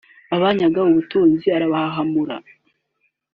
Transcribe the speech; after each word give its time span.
abanyaga 0.35 0.79
ubutunzi 0.89 1.47
arabahahamura 1.57 2.35